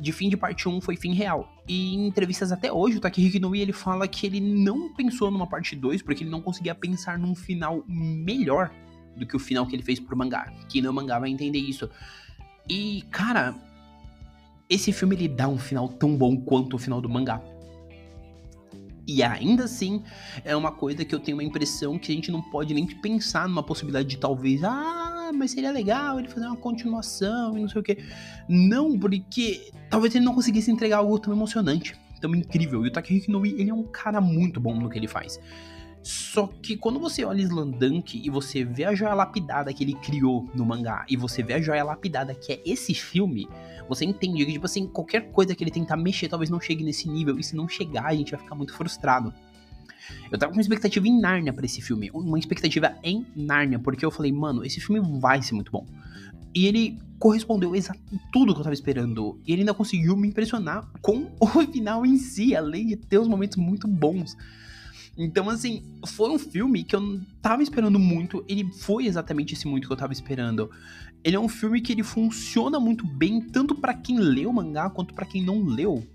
de 0.00 0.12
fim 0.12 0.28
de 0.28 0.36
parte 0.36 0.68
1 0.68 0.80
foi 0.80 0.96
fim 0.96 1.12
real. 1.14 1.48
E 1.68 1.94
em 1.94 2.06
entrevistas 2.06 2.52
até 2.52 2.72
hoje, 2.72 2.98
o 2.98 3.00
Takehiko 3.00 3.36
Inoue 3.36 3.60
ele 3.60 3.72
fala 3.72 4.06
que 4.06 4.26
ele 4.26 4.40
não 4.40 4.94
pensou 4.94 5.30
numa 5.30 5.46
parte 5.46 5.74
2 5.74 6.02
porque 6.02 6.22
ele 6.22 6.30
não 6.30 6.40
conseguia 6.40 6.74
pensar 6.74 7.18
num 7.18 7.34
final 7.34 7.82
melhor 7.88 8.70
do 9.16 9.26
que 9.26 9.34
o 9.34 9.38
final 9.38 9.66
que 9.66 9.74
ele 9.74 9.82
fez 9.82 9.98
pro 9.98 10.16
mangá. 10.16 10.52
Que 10.68 10.80
no 10.80 10.92
mangá 10.92 11.18
vai 11.18 11.30
entender 11.30 11.58
isso. 11.58 11.88
E, 12.68 13.02
cara, 13.10 13.54
esse 14.68 14.92
filme 14.92 15.16
ele 15.16 15.28
dá 15.28 15.48
um 15.48 15.58
final 15.58 15.88
tão 15.88 16.16
bom 16.16 16.36
quanto 16.36 16.74
o 16.74 16.78
final 16.78 17.00
do 17.00 17.08
mangá. 17.08 17.42
E 19.06 19.22
ainda 19.22 19.64
assim, 19.64 20.02
é 20.44 20.56
uma 20.56 20.72
coisa 20.72 21.04
que 21.04 21.14
eu 21.14 21.20
tenho 21.20 21.36
uma 21.36 21.44
impressão 21.44 21.96
que 21.96 22.10
a 22.10 22.14
gente 22.14 22.30
não 22.30 22.42
pode 22.42 22.74
nem 22.74 22.86
pensar 22.86 23.48
numa 23.48 23.62
possibilidade 23.62 24.08
de 24.08 24.16
talvez, 24.16 24.64
ah, 24.64 25.15
mas 25.32 25.50
seria 25.50 25.70
legal 25.70 26.18
ele 26.18 26.28
fazer 26.28 26.46
uma 26.46 26.56
continuação 26.56 27.56
e 27.56 27.62
não 27.62 27.68
sei 27.68 27.80
o 27.80 27.84
que. 27.84 27.98
Não, 28.48 28.98
porque 28.98 29.70
talvez 29.90 30.14
ele 30.14 30.24
não 30.24 30.34
conseguisse 30.34 30.70
entregar 30.70 30.98
algo 30.98 31.18
tão 31.18 31.32
emocionante, 31.32 31.94
tão 32.20 32.34
incrível. 32.34 32.84
E 32.84 32.88
o 32.88 32.92
Takehiko 32.92 33.30
Inoue, 33.30 33.54
ele 33.58 33.70
é 33.70 33.74
um 33.74 33.84
cara 33.84 34.20
muito 34.20 34.60
bom 34.60 34.74
no 34.74 34.88
que 34.88 34.98
ele 34.98 35.08
faz. 35.08 35.38
Só 36.02 36.46
que 36.46 36.76
quando 36.76 37.00
você 37.00 37.24
olha 37.24 37.42
Slandank 37.42 38.22
e 38.24 38.30
você 38.30 38.62
vê 38.62 38.84
a 38.84 38.94
joia 38.94 39.12
lapidada 39.12 39.74
que 39.74 39.82
ele 39.82 39.94
criou 39.94 40.48
no 40.54 40.64
mangá 40.64 41.04
e 41.08 41.16
você 41.16 41.42
vê 41.42 41.54
a 41.54 41.60
joia 41.60 41.82
lapidada 41.82 42.32
que 42.32 42.52
é 42.52 42.60
esse 42.64 42.94
filme, 42.94 43.48
você 43.88 44.04
entende 44.04 44.46
que, 44.46 44.52
tipo 44.52 44.66
assim, 44.66 44.86
qualquer 44.86 45.32
coisa 45.32 45.52
que 45.52 45.64
ele 45.64 45.70
tentar 45.72 45.96
mexer 45.96 46.28
talvez 46.28 46.48
não 46.48 46.60
chegue 46.60 46.84
nesse 46.84 47.08
nível. 47.08 47.36
E 47.40 47.42
se 47.42 47.56
não 47.56 47.68
chegar, 47.68 48.06
a 48.06 48.14
gente 48.14 48.30
vai 48.30 48.40
ficar 48.40 48.54
muito 48.54 48.72
frustrado. 48.72 49.34
Eu 50.30 50.38
tava 50.38 50.52
com 50.52 50.58
uma 50.58 50.62
expectativa 50.62 51.06
em 51.06 51.20
Nárnia 51.20 51.52
para 51.52 51.64
esse 51.64 51.80
filme. 51.80 52.10
Uma 52.12 52.38
expectativa 52.38 52.96
em 53.02 53.26
Nárnia, 53.34 53.78
porque 53.78 54.04
eu 54.04 54.10
falei, 54.10 54.32
mano, 54.32 54.64
esse 54.64 54.80
filme 54.80 55.00
vai 55.20 55.42
ser 55.42 55.54
muito 55.54 55.70
bom. 55.70 55.86
E 56.54 56.66
ele 56.66 56.98
correspondeu 57.18 57.74
exatamente 57.74 58.18
tudo 58.32 58.54
que 58.54 58.60
eu 58.60 58.64
tava 58.64 58.74
esperando. 58.74 59.40
E 59.46 59.52
ele 59.52 59.62
ainda 59.62 59.74
conseguiu 59.74 60.16
me 60.16 60.28
impressionar 60.28 60.88
com 61.02 61.30
o 61.40 61.46
final 61.46 62.04
em 62.04 62.16
si, 62.16 62.54
além 62.54 62.86
de 62.86 62.96
ter 62.96 63.18
os 63.18 63.28
momentos 63.28 63.56
muito 63.56 63.86
bons. 63.86 64.36
Então, 65.18 65.48
assim, 65.48 65.82
foi 66.06 66.30
um 66.30 66.38
filme 66.38 66.84
que 66.84 66.94
eu 66.94 67.20
tava 67.40 67.62
esperando 67.62 67.98
muito. 67.98 68.44
Ele 68.46 68.70
foi 68.72 69.06
exatamente 69.06 69.54
esse 69.54 69.66
muito 69.66 69.86
que 69.86 69.92
eu 69.92 69.96
tava 69.96 70.12
esperando. 70.12 70.70
Ele 71.24 71.36
é 71.36 71.40
um 71.40 71.48
filme 71.48 71.80
que 71.80 71.92
ele 71.92 72.02
funciona 72.02 72.78
muito 72.78 73.06
bem, 73.06 73.40
tanto 73.40 73.74
para 73.74 73.94
quem 73.94 74.18
leu 74.18 74.50
o 74.50 74.54
mangá 74.54 74.90
quanto 74.90 75.14
para 75.14 75.24
quem 75.24 75.42
não 75.42 75.62
leu. 75.62 76.06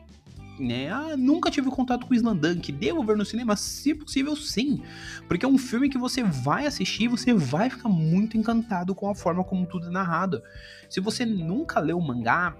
Né? 0.61 0.89
Ah, 0.89 1.17
nunca 1.17 1.49
tive 1.49 1.69
contato 1.69 2.05
com 2.05 2.13
Slandunk, 2.13 2.71
devo 2.71 3.03
ver 3.03 3.17
no 3.17 3.25
cinema? 3.25 3.55
Se 3.55 3.95
possível, 3.95 4.35
sim. 4.35 4.83
Porque 5.27 5.45
é 5.45 5.47
um 5.47 5.57
filme 5.57 5.89
que 5.89 5.97
você 5.97 6.23
vai 6.23 6.67
assistir 6.67 7.05
e 7.05 7.07
você 7.07 7.33
vai 7.33 7.69
ficar 7.69 7.89
muito 7.89 8.37
encantado 8.37 8.93
com 8.93 9.09
a 9.09 9.15
forma 9.15 9.43
como 9.43 9.65
tudo 9.65 9.87
é 9.87 9.89
narrado. 9.89 10.41
Se 10.89 10.99
você 10.99 11.25
nunca 11.25 11.79
leu 11.79 11.97
o 11.97 12.01
mangá, 12.01 12.55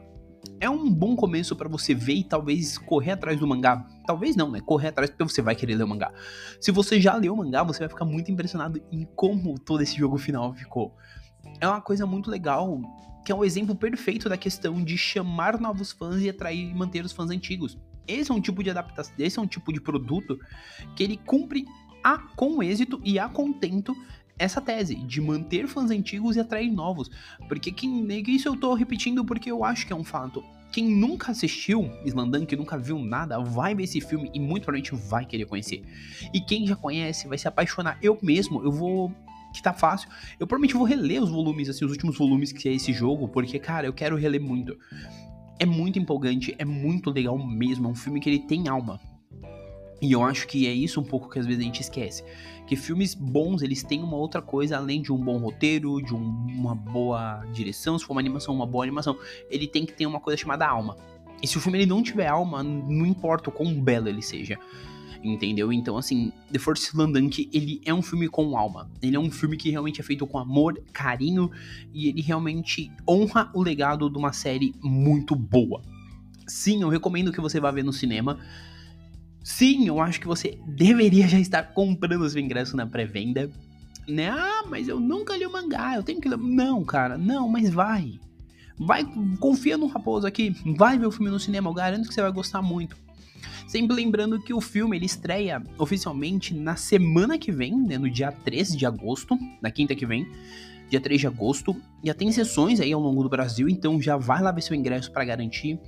é 0.59 0.67
um 0.67 0.91
bom 0.91 1.15
começo 1.15 1.55
para 1.55 1.69
você 1.69 1.93
ver 1.93 2.15
e 2.15 2.23
talvez 2.23 2.77
correr 2.77 3.11
atrás 3.11 3.39
do 3.39 3.47
mangá. 3.47 3.85
Talvez 4.07 4.35
não, 4.35 4.49
né? 4.49 4.59
Correr 4.59 4.87
atrás 4.87 5.09
porque 5.11 5.23
você 5.23 5.41
vai 5.41 5.55
querer 5.55 5.75
ler 5.75 5.83
o 5.83 5.87
mangá. 5.87 6.11
Se 6.59 6.71
você 6.71 6.99
já 6.99 7.15
leu 7.15 7.33
o 7.33 7.37
mangá, 7.37 7.61
você 7.61 7.79
vai 7.79 7.89
ficar 7.89 8.05
muito 8.05 8.31
impressionado 8.31 8.81
em 8.91 9.07
como 9.15 9.59
todo 9.59 9.81
esse 9.81 9.95
jogo 9.95 10.17
final 10.17 10.53
ficou 10.55 10.95
é 11.59 11.67
uma 11.67 11.81
coisa 11.81 12.05
muito 12.05 12.29
legal, 12.29 12.79
que 13.25 13.31
é 13.31 13.35
um 13.35 13.43
exemplo 13.43 13.75
perfeito 13.75 14.29
da 14.29 14.37
questão 14.37 14.83
de 14.83 14.97
chamar 14.97 15.59
novos 15.59 15.91
fãs 15.91 16.21
e 16.21 16.29
atrair 16.29 16.69
e 16.69 16.73
manter 16.73 17.03
os 17.05 17.11
fãs 17.11 17.29
antigos. 17.29 17.77
Esse 18.11 18.31
é 18.31 18.33
um 18.33 18.41
tipo 18.41 18.63
de 18.63 18.69
adaptação, 18.69 19.13
esse 19.17 19.39
é 19.39 19.41
um 19.41 19.47
tipo 19.47 19.71
de 19.71 19.81
produto 19.81 20.39
que 20.95 21.03
ele 21.03 21.17
cumpre 21.17 21.65
a, 22.03 22.17
com 22.17 22.61
êxito 22.61 22.99
e 23.03 23.19
a 23.19 23.29
contento 23.29 23.95
essa 24.37 24.59
tese 24.59 24.95
de 24.95 25.21
manter 25.21 25.67
fãs 25.67 25.91
antigos 25.91 26.35
e 26.35 26.39
atrair 26.39 26.71
novos. 26.71 27.11
Porque 27.47 27.71
quem. 27.71 28.07
Isso 28.27 28.47
eu 28.47 28.55
tô 28.55 28.73
repetindo 28.73 29.23
porque 29.23 29.51
eu 29.51 29.63
acho 29.63 29.85
que 29.85 29.93
é 29.93 29.95
um 29.95 30.03
fato. 30.03 30.43
Quem 30.71 30.85
nunca 30.89 31.31
assistiu 31.31 31.91
Slandan, 32.05 32.45
que 32.45 32.55
nunca 32.55 32.77
viu 32.77 32.97
nada, 32.97 33.37
vai 33.39 33.75
ver 33.75 33.83
esse 33.83 33.99
filme 33.99 34.31
e 34.33 34.39
muito 34.39 34.63
provavelmente 34.63 34.95
vai 35.09 35.25
querer 35.25 35.45
conhecer. 35.45 35.83
E 36.33 36.39
quem 36.39 36.65
já 36.65 36.75
conhece 36.75 37.27
vai 37.27 37.37
se 37.37 37.47
apaixonar. 37.47 37.99
Eu 38.01 38.17
mesmo, 38.21 38.63
eu 38.63 38.71
vou 38.71 39.13
que 39.53 39.61
tá 39.61 39.73
fácil. 39.73 40.09
Eu 40.39 40.47
provavelmente 40.47 40.73
vou 40.73 40.85
reler 40.85 41.21
os 41.21 41.29
volumes, 41.29 41.69
assim, 41.69 41.85
os 41.85 41.91
últimos 41.91 42.17
volumes 42.17 42.51
que 42.51 42.69
é 42.69 42.73
esse 42.73 42.93
jogo, 42.93 43.27
porque, 43.27 43.59
cara, 43.59 43.85
eu 43.85 43.93
quero 43.93 44.15
reler 44.15 44.41
muito. 44.41 44.77
É 45.61 45.65
muito 45.65 45.99
empolgante, 45.99 46.55
é 46.57 46.65
muito 46.65 47.11
legal 47.11 47.37
mesmo. 47.37 47.87
É 47.87 47.91
um 47.91 47.93
filme 47.93 48.19
que 48.19 48.27
ele 48.27 48.39
tem 48.39 48.67
alma. 48.67 48.99
E 50.01 50.11
eu 50.11 50.23
acho 50.23 50.47
que 50.47 50.65
é 50.65 50.71
isso 50.71 50.99
um 50.99 51.03
pouco 51.03 51.29
que 51.29 51.37
às 51.37 51.45
vezes 51.45 51.61
a 51.61 51.63
gente 51.63 51.81
esquece. 51.81 52.23
Que 52.65 52.75
filmes 52.75 53.13
bons, 53.13 53.61
eles 53.61 53.83
têm 53.83 54.01
uma 54.01 54.17
outra 54.17 54.41
coisa 54.41 54.77
além 54.77 55.03
de 55.03 55.13
um 55.13 55.17
bom 55.17 55.37
roteiro, 55.37 56.01
de 56.01 56.15
um, 56.15 56.17
uma 56.19 56.73
boa 56.73 57.45
direção, 57.53 57.99
se 57.99 58.03
for 58.03 58.13
uma 58.13 58.21
animação, 58.21 58.55
uma 58.55 58.65
boa 58.65 58.83
animação. 58.83 59.15
Ele 59.51 59.67
tem 59.67 59.85
que 59.85 59.93
ter 59.93 60.07
uma 60.07 60.19
coisa 60.19 60.35
chamada 60.35 60.67
alma. 60.67 60.97
E 61.41 61.47
se 61.47 61.57
o 61.57 61.61
filme 61.61 61.79
ele 61.79 61.85
não 61.85 62.03
tiver 62.03 62.27
alma, 62.27 62.61
não 62.63 63.05
importa 63.05 63.49
o 63.49 63.53
quão 63.53 63.73
belo 63.81 64.07
ele 64.07 64.21
seja. 64.21 64.57
Entendeu? 65.23 65.71
Então, 65.71 65.97
assim, 65.97 66.31
The 66.51 66.57
Force 66.57 66.95
Landunk, 66.97 67.47
ele 67.53 67.79
é 67.85 67.93
um 67.93 68.01
filme 68.01 68.27
com 68.27 68.57
alma. 68.57 68.89
Ele 69.01 69.15
é 69.15 69.19
um 69.19 69.29
filme 69.29 69.55
que 69.55 69.69
realmente 69.69 70.01
é 70.01 70.03
feito 70.03 70.25
com 70.25 70.37
amor, 70.39 70.81
carinho, 70.91 71.51
e 71.93 72.07
ele 72.07 72.21
realmente 72.21 72.91
honra 73.07 73.51
o 73.53 73.61
legado 73.61 74.09
de 74.09 74.17
uma 74.17 74.33
série 74.33 74.73
muito 74.81 75.35
boa. 75.35 75.81
Sim, 76.47 76.81
eu 76.81 76.89
recomendo 76.89 77.31
que 77.31 77.39
você 77.39 77.59
vá 77.59 77.69
ver 77.69 77.83
no 77.83 77.93
cinema. 77.93 78.39
Sim, 79.43 79.87
eu 79.87 79.99
acho 79.99 80.19
que 80.19 80.27
você 80.27 80.57
deveria 80.67 81.27
já 81.27 81.39
estar 81.39 81.63
comprando 81.73 82.27
seu 82.29 82.41
ingresso 82.41 82.75
na 82.75 82.85
pré-venda. 82.85 83.49
Né? 84.07 84.29
Ah, 84.29 84.63
mas 84.67 84.87
eu 84.87 84.99
nunca 84.99 85.37
li 85.37 85.45
o 85.45 85.51
mangá, 85.51 85.95
eu 85.95 86.03
tenho 86.03 86.19
que 86.19 86.27
ler. 86.27 86.37
Não, 86.37 86.83
cara, 86.83 87.17
não, 87.17 87.47
mas 87.47 87.69
vai. 87.69 88.19
Vai, 88.77 89.05
confia 89.39 89.77
no 89.77 89.87
Raposo 89.87 90.25
aqui, 90.25 90.55
vai 90.77 90.97
ver 90.97 91.05
o 91.05 91.11
filme 91.11 91.29
no 91.29 91.39
cinema, 91.39 91.69
eu 91.69 91.73
garanto 91.73 92.07
que 92.07 92.13
você 92.13 92.21
vai 92.21 92.31
gostar 92.31 92.61
muito. 92.61 92.95
Sempre 93.67 93.95
lembrando 93.95 94.41
que 94.41 94.53
o 94.53 94.59
filme 94.59 94.97
ele 94.97 95.05
estreia 95.05 95.63
oficialmente 95.77 96.53
na 96.53 96.75
semana 96.75 97.37
que 97.37 97.51
vem, 97.51 97.75
né, 97.77 97.97
no 97.97 98.09
dia 98.09 98.31
13 98.31 98.75
de 98.75 98.85
agosto, 98.85 99.37
na 99.61 99.71
quinta 99.71 99.95
que 99.95 100.05
vem, 100.05 100.27
dia 100.89 100.99
3 100.99 101.21
de 101.21 101.27
agosto. 101.27 101.75
Já 102.03 102.13
tem 102.13 102.31
sessões 102.31 102.81
aí 102.81 102.91
ao 102.91 102.99
longo 102.99 103.23
do 103.23 103.29
Brasil, 103.29 103.69
então 103.69 104.01
já 104.01 104.17
vai 104.17 104.41
lá 104.41 104.51
ver 104.51 104.61
seu 104.61 104.75
ingresso 104.75 105.11
para 105.11 105.23
garantir. 105.23 105.79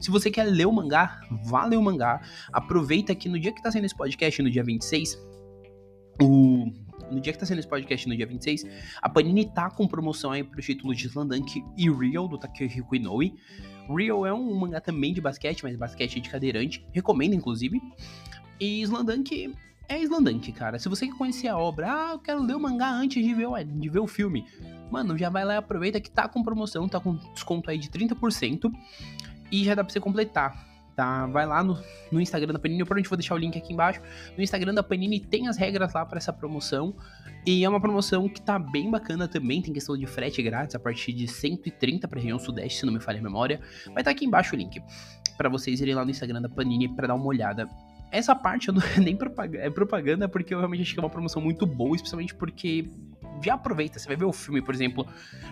Se 0.00 0.10
você 0.10 0.30
quer 0.30 0.44
ler 0.44 0.66
o 0.66 0.72
mangá, 0.72 1.20
vá 1.44 1.66
ler 1.66 1.76
o 1.76 1.82
mangá. 1.82 2.20
Aproveita 2.52 3.14
que 3.14 3.28
no 3.28 3.38
dia 3.40 3.52
que 3.52 3.60
tá 3.60 3.72
saindo 3.72 3.86
esse 3.86 3.96
podcast, 3.96 4.40
no 4.40 4.50
dia 4.50 4.62
26, 4.62 5.18
o 6.22 6.70
no 7.12 7.20
dia 7.20 7.32
que 7.32 7.38
tá 7.38 7.46
sendo 7.46 7.58
esse 7.58 7.68
podcast, 7.68 8.08
no 8.08 8.16
dia 8.16 8.26
26, 8.26 8.66
a 9.00 9.08
Panini 9.08 9.44
tá 9.44 9.70
com 9.70 9.86
promoção 9.86 10.32
aí 10.32 10.42
pro 10.42 10.60
título 10.60 10.94
de 10.94 11.06
Slandunk 11.06 11.62
e 11.76 11.90
Real, 11.90 12.26
do 12.26 12.38
Takehiko 12.38 12.96
Inoue. 12.96 13.34
Real 13.88 14.26
é 14.26 14.32
um 14.32 14.54
mangá 14.54 14.80
também 14.80 15.12
de 15.12 15.20
basquete, 15.20 15.62
mas 15.62 15.76
basquete 15.76 16.20
de 16.20 16.28
cadeirante. 16.28 16.84
Recomendo, 16.92 17.34
inclusive. 17.34 17.80
E 18.58 18.82
Slandunk 18.82 19.54
é 19.88 19.98
Slandunk, 20.00 20.52
cara. 20.52 20.78
Se 20.78 20.88
você 20.88 21.06
quer 21.06 21.16
conhecer 21.16 21.48
a 21.48 21.58
obra, 21.58 21.92
ah, 21.92 22.12
eu 22.12 22.18
quero 22.18 22.42
ler 22.42 22.54
o 22.54 22.60
mangá 22.60 22.90
antes 22.90 23.22
de 23.22 23.34
ver, 23.34 23.46
o, 23.46 23.62
de 23.62 23.88
ver 23.88 24.00
o 24.00 24.06
filme. 24.06 24.46
Mano, 24.90 25.16
já 25.18 25.28
vai 25.28 25.44
lá 25.44 25.54
e 25.54 25.56
aproveita 25.56 26.00
que 26.00 26.10
tá 26.10 26.28
com 26.28 26.42
promoção, 26.42 26.88
tá 26.88 27.00
com 27.00 27.16
desconto 27.34 27.70
aí 27.70 27.78
de 27.78 27.88
30%. 27.88 28.70
E 29.50 29.64
já 29.64 29.74
dá 29.74 29.84
pra 29.84 29.92
você 29.92 30.00
completar 30.00 30.71
tá? 30.94 31.26
Vai 31.26 31.46
lá 31.46 31.62
no, 31.62 31.78
no 32.10 32.20
Instagram 32.20 32.52
da 32.52 32.58
Panini, 32.58 32.80
eu 32.80 32.86
provavelmente 32.86 33.08
vou 33.08 33.16
deixar 33.16 33.34
o 33.34 33.38
link 33.38 33.56
aqui 33.56 33.72
embaixo. 33.72 34.00
No 34.36 34.42
Instagram 34.42 34.74
da 34.74 34.82
Panini 34.82 35.20
tem 35.20 35.48
as 35.48 35.56
regras 35.56 35.92
lá 35.94 36.04
para 36.04 36.18
essa 36.18 36.32
promoção. 36.32 36.94
E 37.44 37.64
é 37.64 37.68
uma 37.68 37.80
promoção 37.80 38.28
que 38.28 38.40
tá 38.40 38.56
bem 38.58 38.90
bacana 38.90 39.26
também, 39.26 39.60
tem 39.60 39.72
questão 39.72 39.98
de 39.98 40.06
frete 40.06 40.40
grátis 40.42 40.76
a 40.76 40.78
partir 40.78 41.12
de 41.12 41.26
130 41.26 42.06
para 42.06 42.20
região 42.20 42.38
sudeste, 42.38 42.80
se 42.80 42.86
não 42.86 42.92
me 42.92 43.00
falha 43.00 43.18
a 43.18 43.22
memória. 43.22 43.60
Vai 43.86 43.94
estar 43.94 44.04
tá 44.04 44.10
aqui 44.10 44.24
embaixo 44.24 44.54
o 44.54 44.58
link 44.58 44.80
para 45.36 45.48
vocês 45.48 45.80
irem 45.80 45.94
lá 45.94 46.04
no 46.04 46.10
Instagram 46.10 46.40
da 46.40 46.48
Panini 46.48 46.88
para 46.88 47.08
dar 47.08 47.14
uma 47.14 47.26
olhada. 47.26 47.68
Essa 48.12 48.34
parte 48.34 48.68
eu 48.68 48.74
não, 48.74 48.82
nem 49.02 49.16
propaganda, 49.16 49.64
é 49.64 49.70
propaganda 49.70 50.28
porque 50.28 50.54
eu 50.54 50.58
realmente 50.58 50.82
acho 50.82 50.94
que 50.94 51.00
é 51.00 51.02
uma 51.02 51.10
promoção 51.10 51.42
muito 51.42 51.66
boa, 51.66 51.96
especialmente 51.96 52.34
porque 52.34 52.88
já 53.42 53.54
aproveita, 53.54 53.98
você 53.98 54.06
vai 54.06 54.16
ver 54.16 54.24
o 54.24 54.32
filme, 54.32 54.62
por 54.62 54.74
exemplo, 54.74 55.06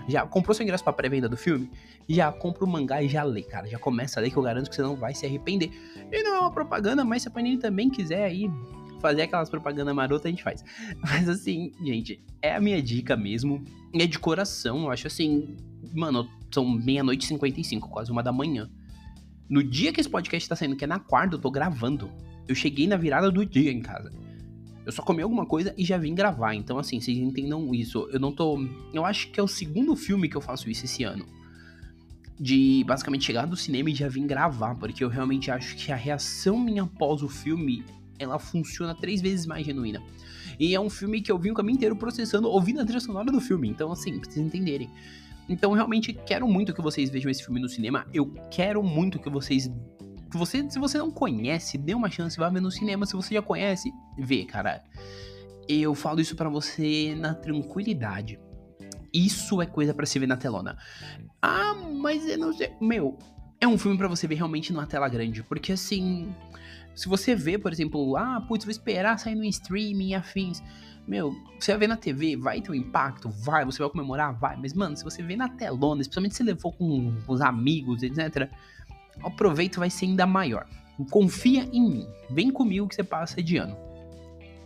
já 0.08 0.26
comprou 0.26 0.54
seu 0.54 0.62
ingresso 0.64 0.84
pra 0.84 0.92
pré-venda 0.92 1.28
do 1.28 1.36
filme, 1.36 1.70
já 2.08 2.30
compra 2.32 2.64
o 2.64 2.68
mangá 2.68 3.02
e 3.02 3.08
já 3.08 3.22
lê, 3.22 3.42
cara, 3.42 3.66
já 3.68 3.78
começa 3.78 4.18
a 4.18 4.22
ler 4.22 4.30
que 4.30 4.36
eu 4.36 4.42
garanto 4.42 4.68
que 4.68 4.76
você 4.76 4.82
não 4.82 4.96
vai 4.96 5.14
se 5.14 5.26
arrepender. 5.26 5.70
E 6.10 6.22
não 6.22 6.36
é 6.36 6.40
uma 6.40 6.52
propaganda, 6.52 7.04
mas 7.04 7.22
se 7.22 7.28
a 7.28 7.30
Panini 7.30 7.58
também 7.58 7.90
quiser 7.90 8.24
aí 8.24 8.50
fazer 9.00 9.22
aquelas 9.22 9.48
propagandas 9.48 9.94
marotas, 9.94 10.26
a 10.26 10.30
gente 10.30 10.42
faz. 10.42 10.62
Mas 11.00 11.26
assim, 11.26 11.72
gente, 11.82 12.22
é 12.42 12.54
a 12.54 12.60
minha 12.60 12.82
dica 12.82 13.16
mesmo, 13.16 13.64
é 13.94 14.06
de 14.06 14.18
coração, 14.18 14.82
eu 14.82 14.90
acho 14.90 15.06
assim, 15.06 15.56
mano, 15.94 16.28
são 16.52 16.68
meia-noite 16.68 17.24
e 17.24 17.28
55, 17.28 17.88
quase 17.88 18.12
uma 18.12 18.22
da 18.22 18.30
manhã. 18.30 18.68
No 19.48 19.64
dia 19.64 19.92
que 19.92 20.00
esse 20.00 20.08
podcast 20.08 20.48
tá 20.48 20.54
saindo, 20.54 20.76
que 20.76 20.84
é 20.84 20.86
na 20.86 20.98
quarta, 20.98 21.34
eu 21.34 21.40
tô 21.40 21.50
gravando. 21.50 22.10
Eu 22.46 22.54
cheguei 22.54 22.86
na 22.86 22.96
virada 22.96 23.30
do 23.30 23.44
dia 23.44 23.72
em 23.72 23.80
casa. 23.80 24.12
Eu 24.90 24.92
só 24.92 25.02
comi 25.02 25.22
alguma 25.22 25.46
coisa 25.46 25.72
e 25.78 25.84
já 25.84 25.96
vim 25.96 26.16
gravar. 26.16 26.52
Então, 26.52 26.76
assim, 26.76 27.00
vocês 27.00 27.16
entendam 27.16 27.72
isso. 27.72 28.08
Eu 28.12 28.18
não 28.18 28.32
tô. 28.32 28.60
Eu 28.92 29.06
acho 29.06 29.30
que 29.30 29.38
é 29.38 29.42
o 29.42 29.46
segundo 29.46 29.94
filme 29.94 30.28
que 30.28 30.36
eu 30.36 30.40
faço 30.40 30.68
isso 30.68 30.84
esse 30.84 31.04
ano. 31.04 31.24
De 32.38 32.82
basicamente 32.84 33.24
chegar 33.24 33.46
do 33.46 33.56
cinema 33.56 33.88
e 33.88 33.94
já 33.94 34.08
vim 34.08 34.26
gravar. 34.26 34.74
Porque 34.74 35.04
eu 35.04 35.08
realmente 35.08 35.48
acho 35.48 35.76
que 35.76 35.92
a 35.92 35.96
reação 35.96 36.58
minha 36.58 36.82
após 36.82 37.22
o 37.22 37.28
filme 37.28 37.84
ela 38.18 38.36
funciona 38.40 38.92
três 38.92 39.22
vezes 39.22 39.46
mais 39.46 39.64
genuína. 39.64 40.02
E 40.58 40.74
é 40.74 40.80
um 40.80 40.90
filme 40.90 41.22
que 41.22 41.30
eu 41.30 41.38
vi 41.38 41.52
o 41.52 41.54
caminho 41.54 41.76
inteiro 41.76 41.94
processando, 41.94 42.48
ouvindo 42.48 42.80
a 42.80 42.84
trilha 42.84 42.98
sonora 42.98 43.30
do 43.30 43.40
filme. 43.40 43.68
Então, 43.68 43.92
assim, 43.92 44.18
pra 44.18 44.28
vocês 44.28 44.44
entenderem. 44.44 44.90
Então, 45.48 45.70
realmente, 45.70 46.12
quero 46.12 46.48
muito 46.48 46.74
que 46.74 46.82
vocês 46.82 47.10
vejam 47.10 47.30
esse 47.30 47.44
filme 47.44 47.60
no 47.60 47.68
cinema. 47.68 48.08
Eu 48.12 48.26
quero 48.50 48.82
muito 48.82 49.20
que 49.20 49.30
vocês 49.30 49.70
você, 50.38 50.68
se 50.70 50.78
você 50.78 50.98
não 50.98 51.10
conhece, 51.10 51.76
dê 51.76 51.94
uma 51.94 52.10
chance, 52.10 52.36
vá 52.36 52.48
ver 52.48 52.60
no 52.60 52.70
cinema. 52.70 53.06
Se 53.06 53.14
você 53.14 53.34
já 53.34 53.42
conhece, 53.42 53.92
vê, 54.18 54.44
cara. 54.44 54.82
Eu 55.68 55.94
falo 55.94 56.20
isso 56.20 56.36
para 56.36 56.48
você 56.48 57.14
na 57.18 57.34
tranquilidade. 57.34 58.38
Isso 59.12 59.60
é 59.60 59.66
coisa 59.66 59.92
para 59.92 60.06
se 60.06 60.18
ver 60.18 60.26
na 60.26 60.36
telona. 60.36 60.76
Ah, 61.42 61.74
mas 61.74 62.26
eu 62.28 62.38
não 62.38 62.52
sei. 62.52 62.72
Meu, 62.80 63.18
é 63.60 63.66
um 63.66 63.78
filme 63.78 63.96
para 63.96 64.08
você 64.08 64.26
ver 64.26 64.36
realmente 64.36 64.72
numa 64.72 64.86
tela 64.86 65.08
grande. 65.08 65.42
Porque 65.42 65.72
assim. 65.72 66.34
Se 66.94 67.08
você 67.08 67.36
vê, 67.36 67.56
por 67.56 67.72
exemplo, 67.72 68.16
ah, 68.16 68.44
putz, 68.46 68.64
vou 68.64 68.72
esperar 68.72 69.18
sair 69.18 69.36
no 69.36 69.44
streaming 69.44 70.14
afins. 70.14 70.60
Meu, 71.06 71.32
você 71.58 71.72
vai 71.72 71.80
ver 71.80 71.86
na 71.86 71.96
TV, 71.96 72.36
vai 72.36 72.60
ter 72.60 72.70
um 72.70 72.74
impacto, 72.74 73.30
vai, 73.30 73.64
você 73.64 73.78
vai 73.78 73.88
comemorar, 73.88 74.38
vai. 74.38 74.56
Mas, 74.56 74.74
mano, 74.74 74.96
se 74.96 75.02
você 75.02 75.22
vê 75.22 75.34
na 75.34 75.48
telona, 75.48 76.02
especialmente 76.02 76.36
se 76.36 76.42
levou 76.42 76.72
com 76.72 77.16
os 77.26 77.40
amigos, 77.40 78.02
etc 78.02 78.50
o 79.22 79.30
proveito 79.30 79.78
vai 79.78 79.90
ser 79.90 80.06
ainda 80.06 80.26
maior. 80.26 80.66
Confia 81.10 81.68
em 81.72 81.82
mim. 81.82 82.08
Vem 82.30 82.50
comigo 82.50 82.86
que 82.86 82.94
você 82.94 83.04
passa 83.04 83.42
de 83.42 83.56
ano. 83.56 83.76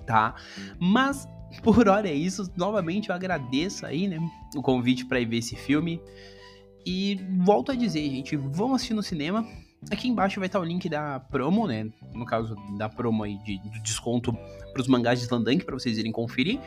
Tá? 0.06 0.34
Mas 0.78 1.28
por 1.62 1.88
hora 1.88 2.08
é 2.08 2.14
isso. 2.14 2.50
Novamente 2.56 3.08
eu 3.08 3.14
agradeço 3.14 3.86
aí, 3.86 4.08
né, 4.08 4.18
o 4.54 4.62
convite 4.62 5.04
para 5.04 5.20
ir 5.20 5.26
ver 5.26 5.38
esse 5.38 5.56
filme. 5.56 6.00
E 6.86 7.18
volto 7.38 7.72
a 7.72 7.74
dizer, 7.74 8.02
gente, 8.10 8.36
vamos 8.36 8.76
assistir 8.76 8.94
no 8.94 9.02
cinema. 9.02 9.46
Aqui 9.90 10.08
embaixo 10.08 10.40
vai 10.40 10.46
estar 10.46 10.60
o 10.60 10.64
link 10.64 10.88
da 10.88 11.20
promo, 11.20 11.66
né? 11.66 11.90
No 12.14 12.24
caso 12.24 12.56
da 12.78 12.88
promo 12.88 13.22
aí 13.22 13.38
de, 13.38 13.58
de 13.58 13.82
desconto 13.82 14.32
para 14.72 14.80
os 14.80 14.88
mangás 14.88 15.18
de 15.18 15.26
Slandank 15.26 15.64
para 15.64 15.74
vocês 15.74 15.98
irem 15.98 16.12
conferir. 16.12 16.58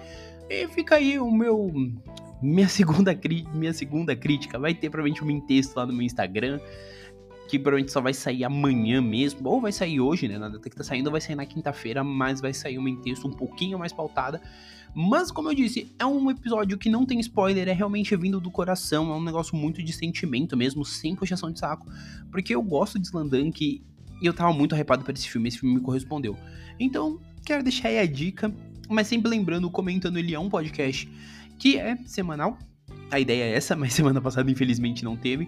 E 0.49 0.67
fica 0.67 0.95
aí 0.95 1.19
o 1.19 1.29
meu 1.31 1.71
minha 2.41 2.67
segunda 2.69 3.17
minha 3.53 3.73
segunda 3.73 4.15
crítica. 4.15 4.57
Vai 4.57 4.73
ter 4.73 4.89
provavelmente 4.89 5.23
um 5.23 5.41
texto 5.41 5.75
lá 5.75 5.85
no 5.85 5.93
meu 5.93 6.03
Instagram 6.03 6.59
que 7.47 7.57
provavelmente 7.57 7.91
só 7.91 8.01
vai 8.01 8.13
sair 8.13 8.43
amanhã 8.43 9.01
mesmo, 9.01 9.47
ou 9.47 9.61
vai 9.61 9.71
sair 9.71 9.99
hoje, 9.99 10.27
né? 10.27 10.37
Na 10.37 10.49
data 10.49 10.69
que 10.69 10.75
tá 10.75 10.83
saindo, 10.83 11.09
vai 11.09 11.21
sair 11.21 11.35
na 11.35 11.45
quinta-feira, 11.45 12.03
mas 12.03 12.41
vai 12.41 12.53
sair 12.53 12.77
uma 12.77 12.89
em 12.89 12.97
texto 12.97 13.27
um 13.27 13.31
pouquinho 13.31 13.79
mais 13.79 13.93
pautada. 13.93 14.41
Mas, 14.93 15.31
como 15.31 15.49
eu 15.49 15.53
disse, 15.53 15.93
é 15.99 16.05
um 16.05 16.29
episódio 16.29 16.77
que 16.77 16.89
não 16.89 17.05
tem 17.05 17.19
spoiler, 17.19 17.67
é 17.67 17.71
realmente 17.71 18.15
vindo 18.15 18.39
do 18.39 18.49
coração, 18.49 19.11
é 19.11 19.15
um 19.15 19.23
negócio 19.23 19.55
muito 19.55 19.81
de 19.83 19.93
sentimento 19.93 20.57
mesmo, 20.57 20.83
sem 20.83 21.15
puxação 21.15 21.51
de 21.51 21.59
saco, 21.59 21.87
porque 22.31 22.55
eu 22.55 22.61
gosto 22.61 22.97
de 22.97 23.07
Slandank 23.07 23.63
e 24.21 24.25
eu 24.25 24.33
tava 24.33 24.51
muito 24.51 24.73
arrepado 24.73 25.03
por 25.03 25.13
esse 25.13 25.29
filme, 25.29 25.49
esse 25.49 25.59
filme 25.59 25.75
me 25.75 25.81
correspondeu. 25.81 26.35
Então, 26.79 27.19
quero 27.45 27.63
deixar 27.63 27.89
aí 27.89 27.99
a 27.99 28.05
dica, 28.05 28.53
mas 28.89 29.07
sempre 29.07 29.29
lembrando, 29.29 29.69
comentando, 29.69 30.17
ele 30.17 30.33
é 30.33 30.39
um 30.39 30.49
podcast 30.49 31.09
que 31.59 31.77
é 31.77 31.95
semanal. 32.05 32.57
A 33.11 33.19
ideia 33.19 33.43
é 33.43 33.55
essa, 33.55 33.75
mas 33.75 33.93
semana 33.93 34.19
passada 34.19 34.49
infelizmente 34.49 35.03
não 35.03 35.15
teve. 35.15 35.47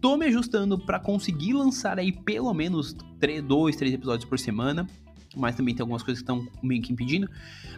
Tô 0.00 0.16
me 0.16 0.26
ajustando 0.26 0.78
para 0.78 0.98
conseguir 0.98 1.52
lançar 1.52 1.98
aí 1.98 2.12
pelo 2.12 2.52
menos 2.52 2.96
3, 3.20 3.42
2, 3.42 3.76
3 3.76 3.94
episódios 3.94 4.28
por 4.28 4.38
semana. 4.38 4.86
Mas 5.34 5.56
também 5.56 5.74
tem 5.74 5.82
algumas 5.82 6.02
coisas 6.02 6.22
que 6.22 6.30
estão 6.30 6.46
meio 6.62 6.82
que 6.82 6.92
impedindo. 6.92 7.28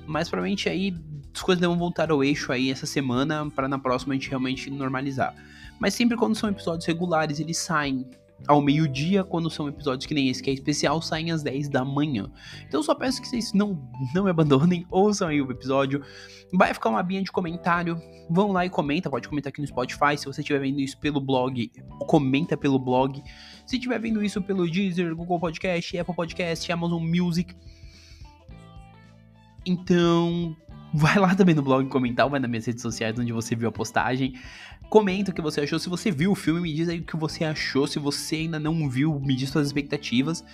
Mas 0.06 0.28
provavelmente 0.28 0.68
aí 0.68 0.94
as 1.32 1.42
coisas 1.42 1.60
devem 1.60 1.76
voltar 1.76 2.10
ao 2.10 2.24
eixo 2.24 2.50
aí 2.50 2.70
essa 2.70 2.86
semana 2.86 3.48
para 3.50 3.68
na 3.68 3.78
próxima 3.78 4.14
a 4.14 4.16
gente 4.16 4.28
realmente 4.28 4.70
normalizar. 4.70 5.34
Mas 5.78 5.94
sempre 5.94 6.16
quando 6.16 6.34
são 6.34 6.48
episódios 6.48 6.86
regulares, 6.86 7.38
eles 7.38 7.58
saem 7.58 8.06
ao 8.46 8.60
meio-dia, 8.60 9.24
quando 9.24 9.48
são 9.50 9.68
episódios 9.68 10.06
que 10.06 10.14
nem 10.14 10.28
esse 10.28 10.42
que 10.42 10.50
é 10.50 10.52
especial, 10.52 11.00
saem 11.00 11.30
às 11.30 11.42
10 11.42 11.68
da 11.68 11.84
manhã. 11.84 12.30
Então 12.66 12.82
só 12.82 12.94
peço 12.94 13.20
que 13.20 13.28
vocês 13.28 13.52
não, 13.52 13.88
não 14.14 14.24
me 14.24 14.30
abandonem, 14.30 14.86
ouçam 14.90 15.28
aí 15.28 15.40
o 15.40 15.50
episódio. 15.50 16.02
Vai 16.52 16.72
ficar 16.74 16.90
uma 16.90 17.02
binha 17.02 17.22
de 17.22 17.32
comentário. 17.32 18.00
Vão 18.30 18.52
lá 18.52 18.64
e 18.64 18.70
comenta, 18.70 19.10
pode 19.10 19.28
comentar 19.28 19.50
aqui 19.50 19.60
no 19.60 19.66
Spotify. 19.66 20.16
Se 20.16 20.26
você 20.26 20.40
estiver 20.40 20.60
vendo 20.60 20.80
isso 20.80 20.98
pelo 20.98 21.20
blog, 21.20 21.70
comenta 22.06 22.56
pelo 22.56 22.78
blog. 22.78 23.22
Se 23.66 23.76
estiver 23.76 23.98
vendo 23.98 24.22
isso 24.22 24.40
pelo 24.42 24.70
Deezer, 24.70 25.14
Google 25.14 25.40
Podcast, 25.40 25.98
Apple 25.98 26.14
Podcast, 26.14 26.70
Amazon 26.70 27.02
Music. 27.02 27.54
Então, 29.66 30.54
vai 30.94 31.18
lá 31.18 31.34
também 31.34 31.56
no 31.56 31.62
blog 31.62 31.88
comentar, 31.88 32.28
vai 32.30 32.38
nas 32.38 32.48
minhas 32.48 32.64
redes 32.64 32.80
sociais 32.80 33.18
onde 33.18 33.32
você 33.32 33.56
viu 33.56 33.68
a 33.68 33.72
postagem. 33.72 34.34
Comenta 34.88 35.32
o 35.32 35.34
que 35.34 35.42
você 35.42 35.62
achou. 35.62 35.76
Se 35.76 35.88
você 35.88 36.08
viu 36.08 36.30
o 36.30 36.34
filme, 36.36 36.60
me 36.60 36.72
diz 36.72 36.88
aí 36.88 37.00
o 37.00 37.04
que 37.04 37.16
você 37.16 37.44
achou. 37.44 37.84
Se 37.88 37.98
você 37.98 38.36
ainda 38.36 38.60
não 38.60 38.88
viu, 38.88 39.18
me 39.18 39.34
diz 39.34 39.50
suas 39.50 39.66
expectativas. 39.66 40.44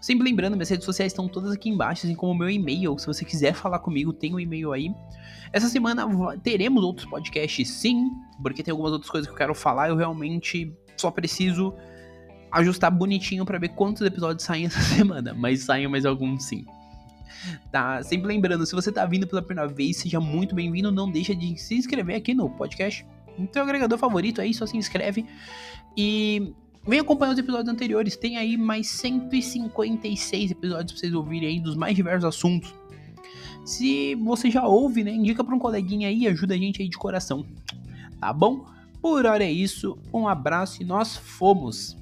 Sempre 0.00 0.24
lembrando, 0.24 0.52
minhas 0.54 0.68
redes 0.68 0.84
sociais 0.84 1.10
estão 1.10 1.26
todas 1.26 1.50
aqui 1.50 1.68
embaixo, 1.68 2.06
assim 2.06 2.14
como 2.14 2.30
o 2.30 2.34
meu 2.34 2.48
e-mail. 2.48 2.96
Se 2.96 3.08
você 3.08 3.24
quiser 3.24 3.54
falar 3.54 3.80
comigo, 3.80 4.12
tem 4.12 4.32
um 4.32 4.38
e-mail 4.38 4.72
aí. 4.72 4.94
Essa 5.52 5.68
semana 5.68 6.06
teremos 6.44 6.84
outros 6.84 7.08
podcasts, 7.08 7.68
sim, 7.68 8.12
porque 8.40 8.62
tem 8.62 8.70
algumas 8.70 8.92
outras 8.92 9.10
coisas 9.10 9.26
que 9.26 9.32
eu 9.32 9.38
quero 9.38 9.54
falar. 9.54 9.88
Eu 9.88 9.96
realmente 9.96 10.72
só 10.96 11.10
preciso 11.10 11.74
ajustar 12.52 12.92
bonitinho 12.92 13.44
para 13.44 13.58
ver 13.58 13.70
quantos 13.70 14.02
episódios 14.02 14.44
saem 14.44 14.66
essa 14.66 14.80
semana, 14.80 15.34
mas 15.34 15.62
saem 15.62 15.88
mais 15.88 16.06
alguns 16.06 16.44
sim. 16.44 16.64
Tá, 17.70 18.02
sempre 18.02 18.28
lembrando, 18.28 18.64
se 18.66 18.74
você 18.74 18.90
tá 18.90 19.04
vindo 19.06 19.26
pela 19.26 19.42
primeira 19.42 19.68
vez, 19.68 19.98
seja 19.98 20.20
muito 20.20 20.54
bem-vindo, 20.54 20.90
não 20.90 21.10
deixa 21.10 21.34
de 21.34 21.56
se 21.58 21.74
inscrever 21.74 22.16
aqui 22.16 22.34
no 22.34 22.50
podcast. 22.50 23.06
Teu 23.52 23.62
agregador 23.62 23.98
favorito 23.98 24.40
aí, 24.40 24.54
só 24.54 24.66
se 24.66 24.76
inscreve 24.76 25.26
e 25.96 26.54
vem 26.86 27.00
acompanhar 27.00 27.32
os 27.32 27.38
episódios 27.38 27.68
anteriores. 27.68 28.16
Tem 28.16 28.36
aí 28.36 28.56
mais 28.56 28.88
156 28.88 30.50
episódios 30.52 30.92
pra 30.92 31.00
vocês 31.00 31.14
ouvirem 31.14 31.48
aí 31.48 31.60
dos 31.60 31.76
mais 31.76 31.94
diversos 31.94 32.24
assuntos. 32.24 32.74
Se 33.64 34.14
você 34.14 34.50
já 34.50 34.66
ouve, 34.66 35.02
né, 35.02 35.12
indica 35.12 35.42
pra 35.42 35.54
um 35.54 35.58
coleguinha 35.58 36.08
aí, 36.08 36.26
ajuda 36.26 36.54
a 36.54 36.58
gente 36.58 36.80
aí 36.80 36.88
de 36.88 36.96
coração. 36.96 37.44
Tá 38.20 38.32
bom? 38.32 38.64
Por 39.02 39.26
hora 39.26 39.44
é 39.44 39.50
isso, 39.50 39.98
um 40.12 40.26
abraço 40.26 40.82
e 40.82 40.84
nós 40.84 41.16
fomos! 41.16 41.96